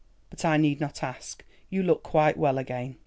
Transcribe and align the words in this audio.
—but 0.31 0.43
I 0.43 0.57
need 0.57 0.81
not 0.81 1.03
ask, 1.03 1.45
you 1.69 1.83
look 1.83 2.01
quite 2.01 2.35
well 2.35 2.57
again." 2.57 2.97